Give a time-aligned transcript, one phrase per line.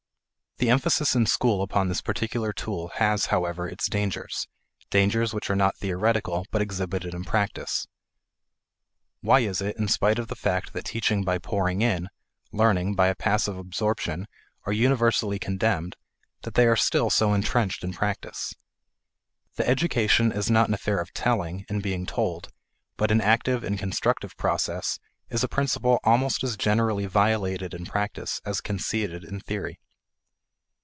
[0.57, 4.47] The emphasis in school upon this particular tool has, however, its dangers
[4.91, 7.87] dangers which are not theoretical but exhibited in practice.
[9.21, 12.09] Why is it, in spite of the fact that teaching by pouring in,
[12.51, 14.27] learning by a passive absorption,
[14.67, 15.95] are universally condemned,
[16.43, 18.53] that they are still so entrenched in practice?
[19.55, 22.49] That education is not an affair of "telling" and being told,
[22.97, 28.39] but an active and constructive process, is a principle almost as generally violated in practice
[28.45, 29.79] as conceded in theory.